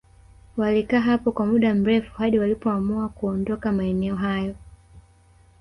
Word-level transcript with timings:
Walikaa 0.57 0.99
hapo 0.99 1.31
kwa 1.31 1.45
muda 1.45 1.75
mrefu 1.75 2.13
hadi 2.17 2.39
walipoamua 2.39 3.09
kuondoka 3.09 3.71
maeneo 3.71 4.15
hayo 4.15 4.55